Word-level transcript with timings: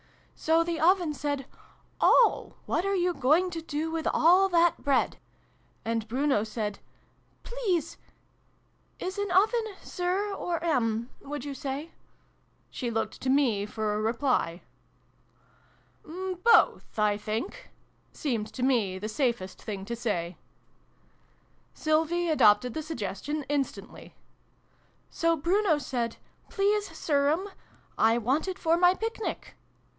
"So 0.51 0.63
the 0.63 0.79
Oven 0.79 1.13
said' 1.13 1.45
O! 2.01 2.55
What 2.65 2.83
are 2.87 2.95
you 2.95 3.13
going 3.13 3.51
to 3.51 3.61
do 3.61 3.91
with 3.91 4.07
all 4.11 4.49
that 4.49 4.83
Bread?' 4.83 5.17
And 5.85 6.07
Bruno 6.07 6.43
said' 6.43 6.79
Please 7.43 7.97
Is 8.99 9.19
an 9.19 9.29
Oven' 9.29 9.63
Sir' 9.83 10.33
or' 10.33 10.57
'm,' 10.65 11.11
would 11.21 11.45
you 11.45 11.53
say?" 11.53 11.91
She 12.71 12.89
looked 12.89 13.21
to 13.21 13.29
me 13.29 13.67
for 13.67 13.93
a 13.93 14.01
reply. 14.01 14.63
Xiv] 16.03 16.05
BRUNO'S 16.05 16.33
PICNIC. 16.33 16.41
223" 16.41 16.41
Both, 16.51 16.97
I 16.97 17.17
think," 17.17 17.69
seemed 18.11 18.47
to 18.53 18.63
me 18.63 18.97
the 18.97 19.07
safest 19.07 19.61
thing 19.61 19.85
to 19.85 19.95
say. 19.95 20.35
Sylvie 21.75 22.29
adopted 22.31 22.73
the 22.73 22.81
suggestion 22.81 23.45
instantly." 23.47 24.15
So 25.11 25.35
Bruno 25.37 25.77
said' 25.77 26.17
Please, 26.49 26.89
Sirm, 26.97 27.49
I 27.99 28.17
want 28.17 28.47
it 28.47 28.57
for 28.57 28.75
my 28.75 28.95
Picnic.' 28.95 29.53